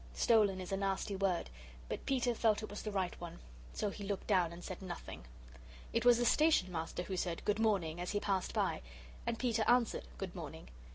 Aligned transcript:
'Stolen' 0.15 0.59
is 0.59 0.71
a 0.71 0.77
nasty 0.77 1.15
word, 1.15 1.47
but 1.87 2.07
Peter 2.07 2.33
felt 2.33 2.63
it 2.63 2.71
was 2.71 2.81
the 2.81 2.89
right 2.91 3.21
one. 3.21 3.37
So 3.71 3.91
he 3.91 4.03
looked 4.03 4.25
down, 4.25 4.51
and 4.51 4.63
said 4.63 4.81
Nothing. 4.81 5.25
It 5.93 6.05
was 6.05 6.17
the 6.17 6.25
Station 6.25 6.71
Master 6.71 7.03
who 7.03 7.15
said 7.15 7.45
"Good 7.45 7.59
morning" 7.59 8.01
as 8.01 8.09
he 8.09 8.19
passed 8.19 8.51
by. 8.51 8.81
And 9.27 9.37
Peter 9.37 9.63
answered, 9.67 10.07
"Good 10.17 10.33
morning." 10.33 10.69